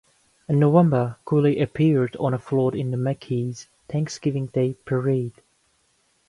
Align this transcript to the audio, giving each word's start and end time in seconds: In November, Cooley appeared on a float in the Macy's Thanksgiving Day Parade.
In 0.49 0.57
November, 0.57 1.17
Cooley 1.25 1.59
appeared 1.61 2.15
on 2.19 2.33
a 2.33 2.39
float 2.39 2.73
in 2.73 2.89
the 2.89 2.97
Macy's 2.97 3.67
Thanksgiving 3.87 4.47
Day 4.47 4.73
Parade. 4.83 5.41